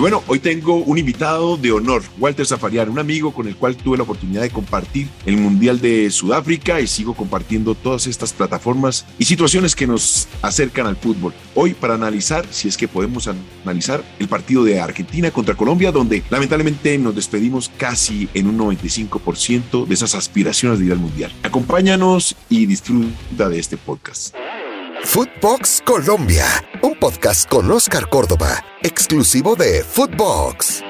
[0.00, 3.98] Bueno, hoy tengo un invitado de honor, Walter Zafarian, un amigo con el cual tuve
[3.98, 9.26] la oportunidad de compartir el Mundial de Sudáfrica y sigo compartiendo todas estas plataformas y
[9.26, 11.34] situaciones que nos acercan al fútbol.
[11.54, 13.28] Hoy para analizar, si es que podemos
[13.62, 19.86] analizar, el partido de Argentina contra Colombia, donde lamentablemente nos despedimos casi en un 95%
[19.86, 21.30] de esas aspiraciones de ir al Mundial.
[21.42, 24.34] Acompáñanos y disfruta de este podcast.
[25.04, 26.44] Footbox Colombia,
[26.82, 30.82] un podcast con Oscar Córdoba, exclusivo de Footbox.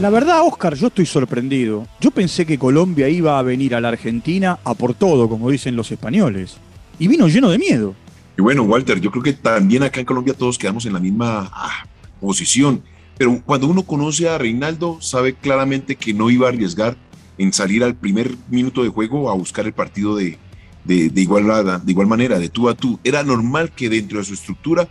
[0.00, 1.86] La verdad, Oscar, yo estoy sorprendido.
[2.00, 5.76] Yo pensé que Colombia iba a venir a la Argentina a por todo, como dicen
[5.76, 6.56] los españoles.
[6.98, 7.94] Y vino lleno de miedo.
[8.36, 11.50] Y bueno, Walter, yo creo que también acá en Colombia todos quedamos en la misma
[11.52, 11.86] ah,
[12.20, 12.82] posición.
[13.16, 16.96] Pero cuando uno conoce a Reinaldo, sabe claramente que no iba a arriesgar
[17.38, 20.38] en salir al primer minuto de juego a buscar el partido de,
[20.84, 21.46] de, de, igual,
[21.84, 22.98] de igual manera, de tú a tú.
[23.04, 24.88] Era normal que dentro de su estructura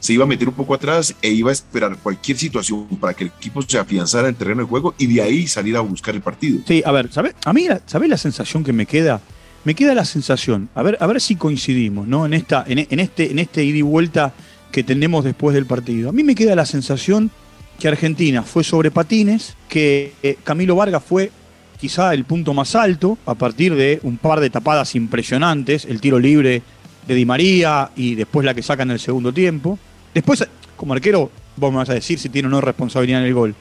[0.00, 3.24] se iba a meter un poco atrás e iba a esperar cualquier situación para que
[3.24, 6.14] el equipo se afianzara en el terreno de juego y de ahí salir a buscar
[6.14, 6.60] el partido.
[6.66, 7.34] Sí, a ver, ¿sabes?
[7.44, 9.20] A mí, ¿sabes la sensación que me queda?
[9.64, 12.24] Me queda la sensación, a ver, a ver si coincidimos, ¿no?
[12.24, 14.32] En, esta, en, en este, en este ida y vuelta
[14.70, 16.10] que tenemos después del partido.
[16.10, 17.30] A mí me queda la sensación
[17.78, 21.32] que Argentina fue sobre patines, que eh, Camilo Vargas fue
[21.78, 26.18] quizá el punto más alto, a partir de un par de tapadas impresionantes, el tiro
[26.18, 26.62] libre
[27.06, 29.78] de Di María y después la que saca en el segundo tiempo.
[30.12, 33.34] Después, como arquero, vos me vas a decir si tiene o no responsabilidad en el
[33.34, 33.54] gol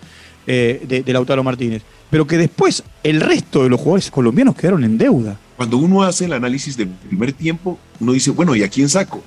[0.48, 1.84] eh, de, de, Lautaro Martínez.
[2.10, 5.38] Pero que después el resto de los jugadores colombianos quedaron en deuda.
[5.56, 9.23] Cuando uno hace el análisis del primer tiempo, uno dice, bueno, ¿y a quién saco?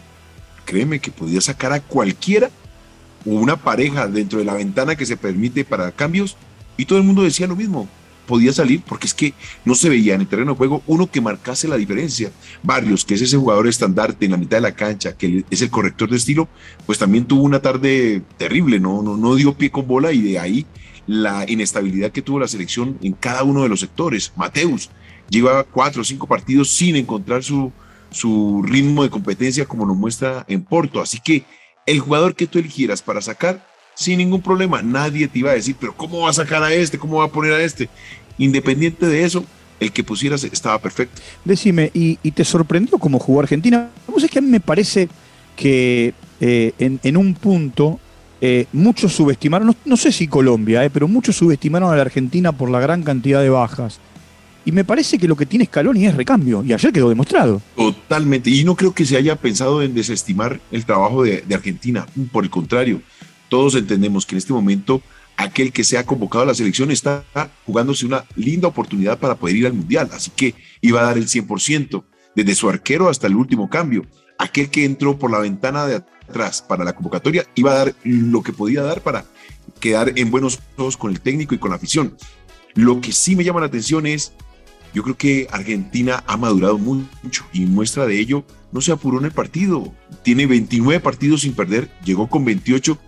[0.64, 2.50] Créeme que podía sacar a cualquiera
[3.27, 6.36] o una pareja dentro de la ventana que se permite para cambios
[6.77, 7.88] y todo el mundo decía lo mismo
[8.26, 11.20] podía salir porque es que no se veía en el terreno de juego uno que
[11.20, 12.30] marcase la diferencia.
[12.62, 15.70] Barrios, que es ese jugador estandarte en la mitad de la cancha, que es el
[15.70, 16.48] corrector de estilo,
[16.86, 20.38] pues también tuvo una tarde terrible, no, no, no dio pie con bola y de
[20.38, 20.66] ahí
[21.06, 24.33] la inestabilidad que tuvo la selección en cada uno de los sectores.
[24.36, 24.90] Mateus
[25.28, 27.72] lleva cuatro o cinco partidos sin encontrar su,
[28.11, 31.00] su ritmo de competencia como nos muestra en Porto.
[31.00, 31.45] Así que
[31.86, 33.66] el jugador que tú eligieras para sacar
[34.00, 34.80] sin ningún problema.
[34.80, 36.98] Nadie te iba a decir, pero ¿cómo va a sacar a este?
[36.98, 37.90] ¿Cómo va a poner a este?
[38.38, 39.44] Independiente de eso,
[39.78, 41.20] el que pusieras estaba perfecto.
[41.44, 43.90] Decime, ¿y, y te sorprendió cómo jugó Argentina?
[44.08, 45.10] Vos es que a mí me parece
[45.55, 48.00] que eh, en, en, un punto
[48.40, 52.52] eh, muchos subestimaron, no, no, sé si Colombia, eh, pero muchos subestimaron a la Argentina
[52.52, 54.00] por la gran cantidad de bajas.
[54.64, 57.60] Y me parece que lo que tiene Scaloni es recambio, y ayer quedó demostrado.
[57.77, 62.06] Totalmente, y no creo que se haya pensado en desestimar el trabajo de, de Argentina,
[62.33, 63.02] por el contrario,
[63.50, 65.02] todos entendemos que en este momento
[65.36, 67.24] aquel que sea convocado a la selección está
[67.66, 71.27] jugándose una linda oportunidad para poder ir al Mundial, así que iba a dar el
[71.27, 74.06] 100%, desde su arquero hasta el último cambio.
[74.39, 78.42] Aquel que entró por la ventana de atrás para la convocatoria iba a dar lo
[78.42, 79.27] que podía dar para
[79.80, 82.16] quedar en buenos ojos con el técnico y con la afición.
[82.74, 84.33] Lo que sí me llama la atención es,
[84.94, 89.24] yo creo que Argentina ha madurado mucho y muestra de ello, no se apuró en
[89.24, 92.98] el partido, tiene 29 partidos sin perder, llegó con 28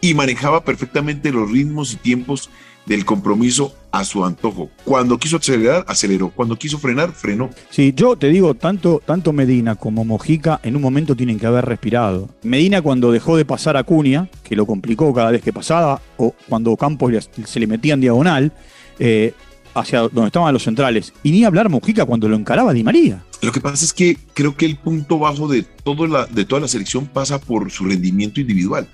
[0.00, 2.50] y manejaba perfectamente los ritmos y tiempos
[2.88, 4.70] del compromiso a su antojo.
[4.84, 6.30] Cuando quiso acelerar, aceleró.
[6.30, 7.50] Cuando quiso frenar, frenó.
[7.70, 11.66] Sí, yo te digo, tanto, tanto Medina como Mojica en un momento tienen que haber
[11.66, 12.30] respirado.
[12.42, 16.34] Medina cuando dejó de pasar a Cunha, que lo complicó cada vez que pasaba, o
[16.48, 18.52] cuando Campos se le metía en diagonal,
[18.98, 19.34] eh,
[19.74, 21.12] hacia donde estaban los centrales.
[21.22, 23.22] Y ni hablar Mojica cuando lo encaraba Di María.
[23.40, 26.62] Lo que pasa es que creo que el punto bajo de, todo la, de toda
[26.62, 28.88] la selección pasa por su rendimiento individual.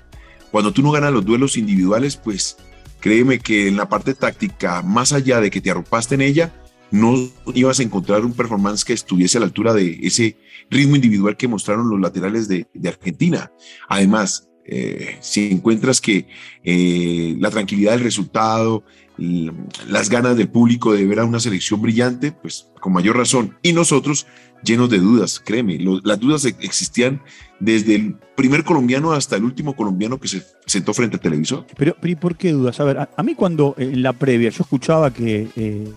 [0.55, 2.55] Cuando tú no ganas los duelos individuales, pues
[3.01, 6.53] créeme que en la parte táctica, más allá de que te arropaste en ella,
[6.91, 7.13] no
[7.53, 10.37] ibas a encontrar un performance que estuviese a la altura de ese
[10.69, 13.51] ritmo individual que mostraron los laterales de, Argentina.
[13.89, 16.25] Además, eh, si encuentras que
[16.63, 18.85] eh, la tranquilidad del resultado,
[19.17, 23.57] las ganas del público de ver a una selección brillante, pues con mayor razón.
[23.61, 24.25] Y nosotros
[24.65, 27.21] llenos de dudas, créeme, las dudas e, existían
[27.59, 31.65] desde el primer colombiano hasta el último colombiano que se sentó frente al televisor.
[31.77, 32.79] Pero, pero ¿y por qué dudas?
[32.79, 35.87] A ver, a, mí cuando en la previa yo escuchaba que eh,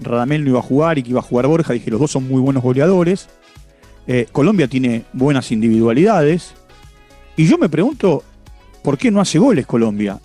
[0.00, 2.28] Radamel no iba a jugar y que iba a jugar Borja, dije, los dos son
[2.28, 3.28] muy buenos goleadores.
[4.06, 6.54] Eh, Colombia tiene buenas individualidades.
[7.36, 8.22] Y yo me pregunto,
[8.82, 10.20] ¿por qué no hace goles Colombia?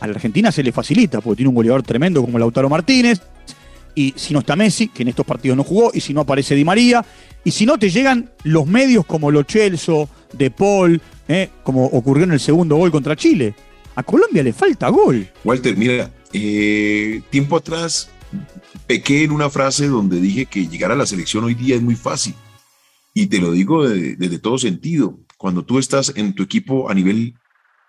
[0.00, 3.20] A la Argentina se le facilita, porque tiene un goleador tremendo como Lautaro Martínez,
[3.98, 6.54] y si no está Messi, que en estos partidos no jugó, y si no aparece
[6.54, 7.04] Di María,
[7.42, 12.22] y si no te llegan los medios como Lo Celso, De Paul, eh, como ocurrió
[12.22, 13.56] en el segundo gol contra Chile.
[13.96, 15.28] A Colombia le falta gol.
[15.42, 18.08] Walter, mira, eh, tiempo atrás
[18.86, 21.96] pequé en una frase donde dije que llegar a la selección hoy día es muy
[21.96, 22.36] fácil.
[23.14, 26.94] Y te lo digo desde, desde todo sentido cuando tú estás en tu equipo a
[26.94, 27.34] nivel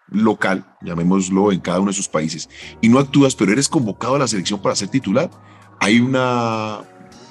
[0.08, 2.50] local, llamémoslo en cada uno de sus países,
[2.82, 5.30] y no actúas, pero eres convocado a la selección para ser titular,
[5.80, 6.82] hay una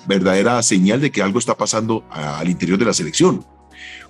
[0.06, 3.45] verdadera señal de que algo está pasando al interior de la selección.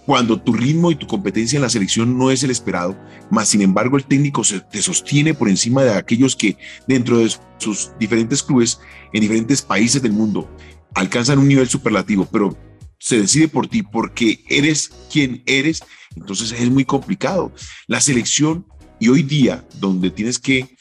[0.06, 2.96] Cuando tu ritmo y tu competencia en la selección no es el esperado,
[3.30, 6.56] más sin embargo el técnico te sostiene por encima de aquellos que
[6.86, 8.80] dentro de sus diferentes clubes
[9.12, 10.48] en diferentes países del mundo
[10.94, 12.56] alcanzan un nivel superlativo, pero
[12.98, 15.82] se decide por ti porque eres quien eres,
[16.16, 17.52] entonces es muy complicado.
[17.86, 18.66] La selección
[18.98, 20.74] y hoy día donde tienes que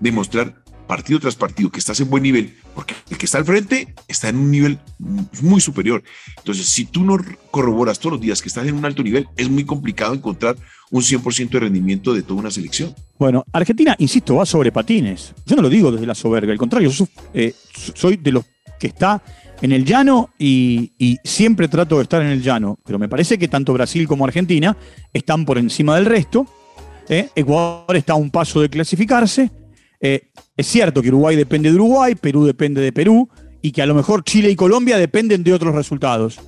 [0.00, 3.94] demostrar partido tras partido que estás en buen nivel, porque el que está al frente
[4.08, 4.78] está en un nivel
[5.42, 6.02] muy superior.
[6.38, 7.18] Entonces, si tú no
[7.50, 10.56] corroboras todos los días que estás en un alto nivel, es muy complicado encontrar
[10.90, 12.94] un 100% de rendimiento de toda una selección.
[13.18, 15.34] Bueno, Argentina, insisto, va sobre patines.
[15.46, 17.54] Yo no lo digo desde la soberbia, al contrario, yo eh,
[17.94, 18.44] soy de los
[18.78, 19.22] que está
[19.62, 20.92] en el llano y,
[21.24, 24.76] siempre trato de estar en el llano, pero me parece que tanto Brasil como Argentina
[25.12, 26.46] están por encima del resto.
[27.08, 27.28] ¿eh?
[27.34, 29.50] Ecuador está a un paso de clasificarse.
[30.06, 33.26] Eh, es cierto que Uruguay depende de Uruguay, Perú depende de Perú
[33.62, 36.38] y que a lo mejor Chile y Colombia dependen de otros resultados.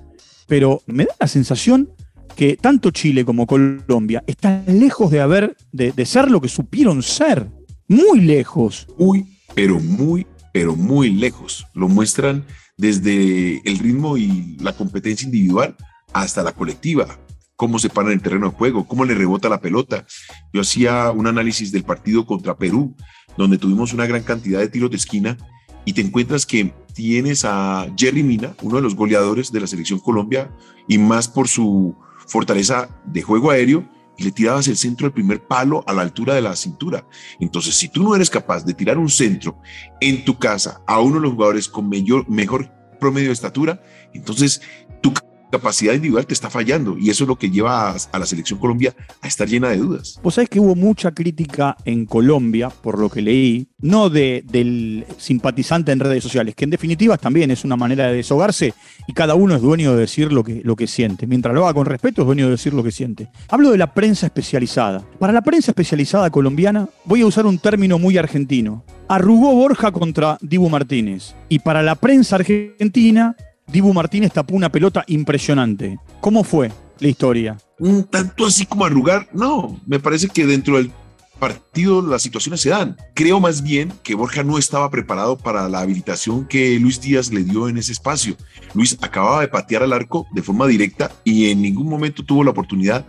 [0.47, 1.89] Pero me da la sensación
[2.37, 7.03] que tanto Chile como Colombia están lejos de haber, de, de ser lo que supieron
[7.03, 7.49] ser.
[7.89, 8.89] Muy lejos.
[8.99, 9.25] Muy,
[9.55, 11.67] pero muy, pero muy lejos.
[11.73, 12.45] Lo muestran
[12.77, 15.75] desde el ritmo y la competencia individual
[16.13, 17.19] hasta la colectiva,
[17.57, 20.05] cómo se para en el terreno de juego, cómo le rebota la pelota.
[20.53, 22.95] Yo hacía un análisis del partido contra Perú,
[23.37, 25.37] donde tuvimos una gran cantidad de tiros de esquina
[25.85, 29.99] y te encuentras que tienes a Jerry Mina, uno de los goleadores de la selección
[29.99, 30.51] Colombia,
[30.89, 31.95] y más por su
[32.27, 33.89] fortaleza de juego aéreo,
[34.19, 37.07] y le tirabas el centro del primer palo a la altura de la cintura.
[37.39, 39.59] Entonces, si tú no eres capaz de tirar un centro
[40.01, 43.83] en tu casa a uno de los jugadores con mayor, mejor promedio de estatura,
[44.15, 44.63] entonces
[45.03, 45.13] tu
[45.51, 48.95] capacidad individual te está fallando y eso es lo que lleva a, la selección Colombia
[49.21, 50.19] a estar llena de dudas.
[50.23, 55.07] Vos sabés que hubo mucha crítica en Colombia, por lo que leí, no de, del
[55.19, 58.75] simpatizante en redes sociales, que en definitiva también es una manera de deshogarse
[59.07, 61.27] y cada uno es dueño de decir lo que, lo que siente.
[61.27, 63.29] Mientras lo haga con respeto, es dueño de decir lo que siente.
[63.49, 65.05] Hablo de la prensa especializada.
[65.19, 68.85] Para la prensa especializada colombiana, voy a usar un término muy argentino.
[69.09, 71.35] Arrugó Borja contra Dibu Martínez.
[71.49, 75.99] Y para la prensa argentina, Dibu Martínez tapó una pelota impresionante.
[76.21, 76.71] ¿Cómo fue
[77.01, 77.59] la historia?
[77.79, 80.91] Un tanto así como arrugar, no, me parece que dentro del
[81.39, 82.97] partido las situaciones se dan.
[83.15, 87.45] Creo más bien que Borja no estaba preparado para la habilitación que Luis Díaz le
[87.45, 88.37] dio en ese espacio.
[88.75, 92.51] Luis acababa de patear al arco de forma directa y en ningún momento tuvo la
[92.51, 93.05] oportunidad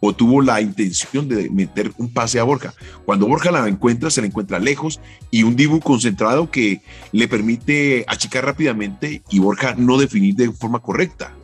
[0.00, 2.74] o tuvo la intención de meter un pase a Borja.
[3.04, 5.00] Cuando Borja la encuentra, se la encuentra lejos
[5.30, 6.80] y un Dibu concentrado que
[7.12, 11.34] le permite achicar rápidamente y Borja no definir de forma correcta.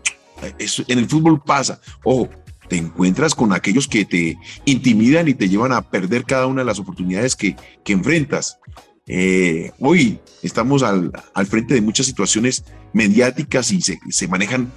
[0.59, 1.81] Eso en el fútbol pasa.
[2.03, 2.29] Ojo,
[2.69, 6.67] te encuentras con aquellos que te intimidan y te llevan a perder cada una de
[6.67, 8.59] las oportunidades que, que enfrentas.
[9.07, 12.65] Eh, hoy estamos al, al, frente de muchas situaciones
[12.95, 14.73] mediáticas y se, se, manejan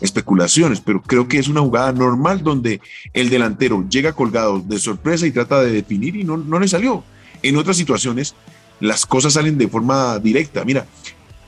[0.00, 2.80] especulaciones, pero creo que es una jugada normal donde
[3.12, 7.02] el delantero llega colgado de sorpresa y trata de definir y no, no le salió.
[7.42, 8.36] En otras situaciones,
[8.78, 10.64] las cosas salen de forma directa.
[10.64, 10.86] Mira,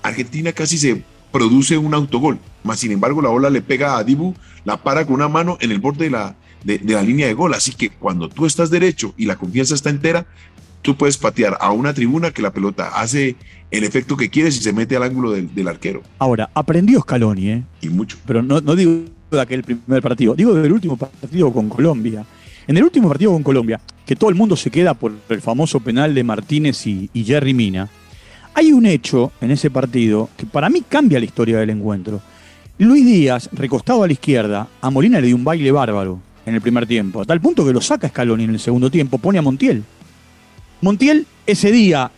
[0.02, 4.34] Argentina casi se produce un autogol, más sin embargo la bola le pega a Dibu,
[4.64, 7.34] la para con una mano en el borde de la, de, de la línea de
[7.34, 7.54] gol.
[7.54, 10.26] Así que cuando tú estás derecho y la confianza está entera,
[10.84, 13.36] tú puedes patear a una tribuna que la pelota hace
[13.70, 16.02] el efecto que quieres y se mete al ángulo del, arquero.
[16.18, 17.62] Ahora, aprendió Scaloni, ¿eh?
[17.80, 18.18] Y mucho.
[18.26, 22.24] Pero no, no digo de aquel primer partido, digo del último partido con Colombia.
[22.66, 25.80] En el último partido con Colombia, que todo el mundo se queda por el famoso
[25.80, 27.88] penal de Martínez y, y Jerry Mina,
[28.52, 32.20] hay un hecho en ese partido que para mí cambia la historia del encuentro.
[32.76, 36.60] Luis Díaz, recostado a la izquierda, a Molina le dio un baile bárbaro en el
[36.60, 39.42] primer tiempo, a tal punto que lo saca Scaloni en el segundo tiempo, pone a
[39.42, 39.82] Montiel.
[40.84, 42.12] Montiel ese día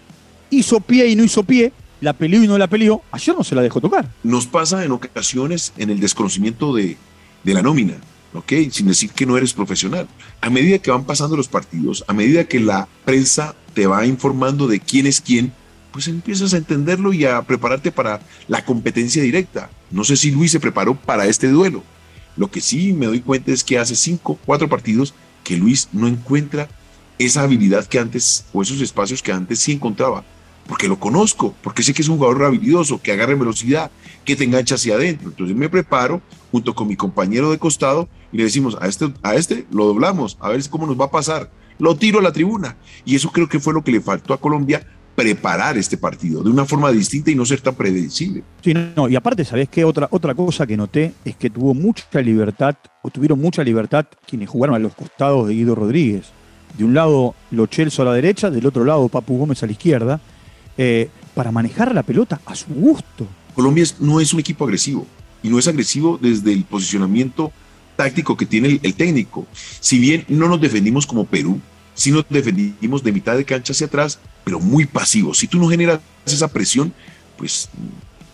[0.50, 3.54] hizo pie y no hizo pie, la peleó y no la peleó, ayer no se
[3.54, 4.10] la dejó tocar.
[4.24, 6.96] Nos pasa en ocasiones en el desconocimiento de,
[7.44, 7.94] de la nómina,
[8.34, 8.52] ¿ok?
[8.72, 10.08] Sin decir que no eres profesional.
[10.40, 14.66] A medida que van pasando los partidos, a medida que la prensa te va informando
[14.66, 15.52] de quién es quién,
[15.92, 19.70] pues empiezas a entenderlo y a prepararte para la competencia directa.
[19.92, 21.84] No sé si Luis se preparó para este duelo.
[22.36, 26.08] Lo que sí me doy cuenta es que hace cinco, cuatro partidos que Luis no
[26.08, 26.68] encuentra
[27.18, 30.24] esa habilidad que antes, o esos espacios que antes sí encontraba,
[30.66, 33.90] porque lo conozco, porque sé que es un jugador habilidoso, que agarre velocidad,
[34.24, 35.28] que te engancha hacia adentro.
[35.28, 36.20] Entonces me preparo
[36.50, 40.36] junto con mi compañero de costado y le decimos, a este, a este lo doblamos,
[40.40, 41.50] a ver cómo nos va a pasar.
[41.78, 42.76] Lo tiro a la tribuna.
[43.04, 46.50] Y eso creo que fue lo que le faltó a Colombia preparar este partido de
[46.50, 48.42] una forma distinta y no ser tan predecible.
[48.62, 49.82] Sí, no, y aparte, ¿sabés qué?
[49.84, 54.48] Otra, otra cosa que noté es que tuvo mucha libertad, o tuvieron mucha libertad quienes
[54.48, 56.26] jugaron a los costados de Guido Rodríguez.
[56.76, 59.72] De un lado, Lo Celso a la derecha, del otro lado, Papu Gómez a la
[59.72, 60.20] izquierda,
[60.76, 63.26] eh, para manejar la pelota a su gusto.
[63.54, 65.06] Colombia no es un equipo agresivo,
[65.42, 67.52] y no es agresivo desde el posicionamiento
[67.96, 69.46] táctico que tiene el técnico.
[69.80, 71.60] Si bien no nos defendimos como Perú,
[71.94, 75.32] si nos defendimos de mitad de cancha hacia atrás, pero muy pasivo.
[75.32, 76.92] Si tú no generas esa presión,
[77.38, 77.70] pues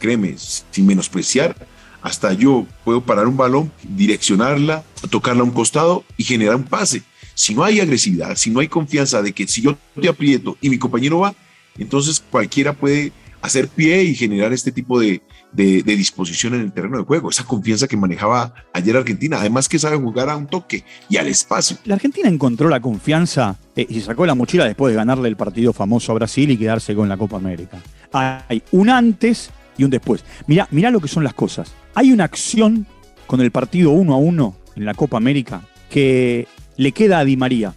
[0.00, 1.54] créeme, sin menospreciar,
[2.02, 7.04] hasta yo puedo parar un balón, direccionarla, tocarla a un costado y generar un pase.
[7.34, 10.70] Si no hay agresividad, si no hay confianza de que si yo te aprieto y
[10.70, 11.34] mi compañero va,
[11.78, 15.20] entonces cualquiera puede hacer pie y generar este tipo de,
[15.52, 19.78] de, disposición en el terreno de juego, esa confianza que manejaba ayer Argentina, además que
[19.78, 21.76] sabe jugar a un toque y al espacio.
[21.84, 25.72] La Argentina encontró la confianza eh, y sacó la mochila después de ganarle el partido
[25.72, 27.78] famoso a Brasil y quedarse con la Copa América.
[28.12, 30.24] Hay un antes y un después.
[30.46, 31.72] Mirá, mirá lo que son las cosas.
[31.94, 32.86] Hay una acción
[33.26, 36.46] con el partido 1 a 1 en la Copa América que
[36.76, 37.74] le queda a Di María.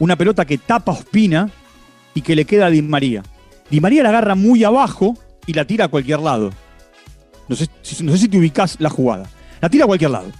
[0.00, 1.50] Una pelota que tapa Ospina
[2.14, 3.22] y que le queda a Di María.
[3.70, 6.50] Di María la agarra muy abajo y la tira a cualquier lado.
[7.48, 9.28] No sé, si te ubicás la jugada.
[9.60, 10.30] La tira a cualquier lado.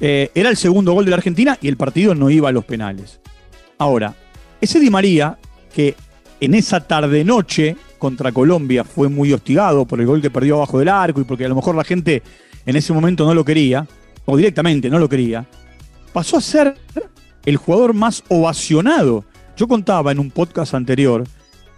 [0.00, 2.64] Eh, era el segundo gol de la Argentina y el partido no iba a los
[2.64, 3.20] penales.
[3.78, 4.14] Ahora,
[4.60, 5.38] ese Di María,
[5.72, 5.94] que
[6.40, 10.88] en esa tarde-noche contra Colombia fue muy hostigado por el gol que perdió abajo del
[10.88, 12.22] arco y porque a lo mejor la gente
[12.64, 13.86] en ese momento no lo quería,
[14.24, 15.46] o directamente no lo quería,
[16.12, 16.74] pasó a ser
[17.44, 19.24] el jugador más ovacionado.
[19.56, 21.24] Yo contaba en un podcast anterior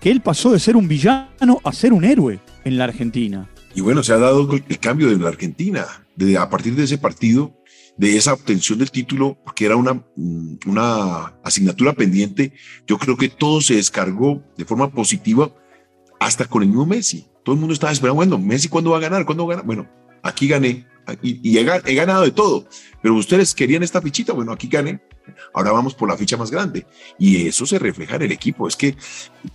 [0.00, 3.48] que él pasó de ser un villano a ser un héroe en la Argentina.
[3.74, 5.86] Y bueno, se ha dado el cambio de la Argentina.
[6.16, 7.56] De, a partir de ese partido,
[7.96, 12.52] de esa obtención del título, porque era una, mm, una asignatura pendiente,
[12.86, 15.50] yo creo que todo se descargó de forma positiva
[16.18, 17.26] hasta con el mismo Messi.
[17.42, 19.24] Todo el mundo estaba esperando, bueno, Messi, ¿cuándo va a ganar?
[19.24, 19.62] ¿Cuándo va a?
[19.62, 19.88] Bueno,
[20.22, 20.86] aquí gané
[21.22, 22.66] y, he, he, ganado de todo,
[23.02, 25.00] pero ustedes querían esta fichita, bueno, aquí gané.
[25.54, 26.86] Ahora vamos por la ficha más grande.
[27.18, 28.68] Y eso se refleja en el equipo.
[28.68, 28.96] Es que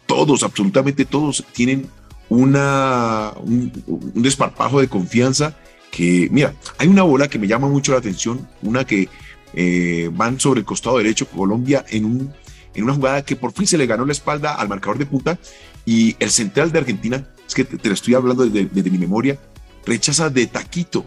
[0.05, 1.89] todos, absolutamente todos, tienen
[2.29, 3.71] una, un,
[4.15, 5.57] desparpajo de confianza
[5.91, 9.07] que, mira, hay una bola que me llama mucho la atención, una que
[9.53, 12.33] eh, van sobre el costado derecho Colombia en, un,
[12.73, 15.39] en una jugada que por fin se le ganó la espalda al marcador de punta
[15.85, 19.39] y el central de Argentina, es que te, lo estoy hablando desde, mi memoria,
[19.85, 21.05] rechaza de taquito.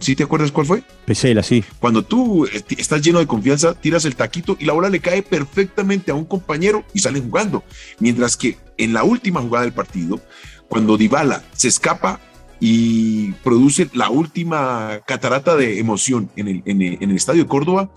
[0.00, 0.82] ¿Sí te acuerdas cuál fue?
[1.06, 1.64] Pesela, sí.
[1.80, 6.10] Cuando tú estás lleno de confianza, tiras el taquito y la bola le cae perfectamente
[6.12, 7.64] a un compañero y salen jugando.
[7.98, 10.20] Mientras que en la última jugada del partido,
[10.68, 12.20] cuando Dybala se escapa
[12.60, 17.90] y produce la última catarata de emoción en el, en el, estadio de Córdoba,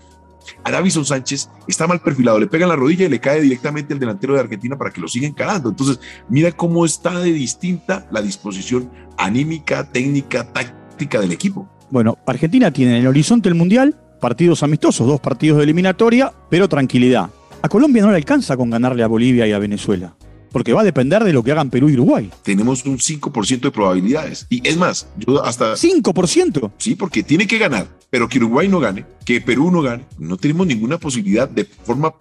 [0.64, 3.94] a Davison Sánchez está mal perfilado, le pega en la rodilla y le cae directamente
[3.94, 5.68] el delantero de Argentina para que lo siga encarando.
[5.68, 11.68] Entonces, mira cómo está de distinta la disposición anímica, técnica, táctica del equipo.
[11.92, 16.66] Bueno, Argentina tiene en el horizonte el Mundial partidos amistosos, dos partidos de eliminatoria, pero
[16.66, 17.28] tranquilidad.
[17.60, 20.16] A Colombia no le alcanza con ganarle a Bolivia y a Venezuela
[20.52, 22.30] porque va a depender de lo que hagan Perú y Uruguay.
[22.42, 24.46] Tenemos un 5% de probabilidades.
[24.50, 25.72] Y es más, yo hasta...
[25.74, 26.72] ¿5%?
[26.78, 30.04] Sí, porque tiene que ganar, pero que Uruguay no gane, que Perú no gane.
[30.18, 32.14] No tenemos ninguna posibilidad de forma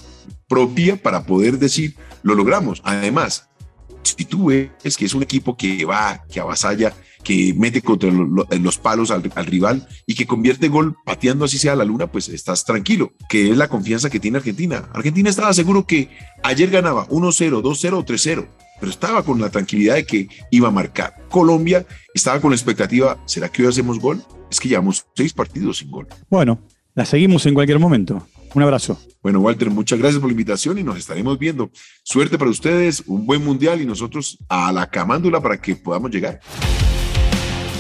[0.47, 2.81] propia para poder decir, lo logramos.
[2.85, 3.49] Además,
[4.03, 6.93] si tú ves que es un equipo que va, que avasalla,
[7.23, 11.85] que mete contra los palos al, rival y que convierte gol pateando así sea la
[11.85, 14.89] luna, pues estás tranquilo, que es la confianza que tiene Argentina.
[14.93, 16.09] Argentina estaba seguro que
[16.43, 18.47] ayer ganaba 1-0, 2-0 o 3-0,
[18.79, 21.15] pero estaba con la tranquilidad de que iba a marcar.
[21.29, 24.23] Colombia estaba con la expectativa, ¿será que hoy hacemos gol?
[24.49, 26.07] Es que llevamos seis partidos sin gol.
[26.29, 26.59] Bueno,
[26.95, 28.27] la seguimos en cualquier momento.
[28.53, 28.99] Un abrazo.
[29.21, 31.69] Bueno, Walter, muchas gracias por la invitación y nos estaremos viendo.
[32.03, 36.39] Suerte para ustedes, un buen mundial y nosotros a la camándula para que podamos llegar.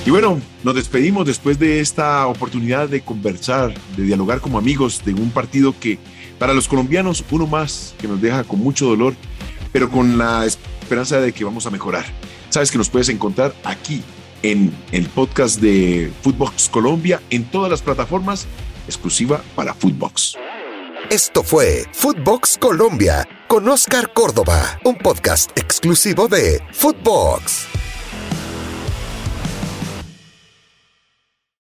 [0.05, 5.13] Y bueno, nos despedimos después de esta oportunidad de conversar, de dialogar como amigos de
[5.13, 5.97] un partido que
[6.37, 9.15] para los colombianos uno más que nos deja con mucho dolor,
[9.71, 12.05] pero con la esperanza de que vamos a mejorar.
[12.49, 14.03] Sabes que nos puedes encontrar aquí
[14.43, 18.47] en el podcast de Footbox Colombia en todas las plataformas
[18.87, 20.35] exclusiva para Footbox.
[21.11, 27.70] Esto fue Footbox Colombia con Oscar Córdoba, un podcast exclusivo de Footbox.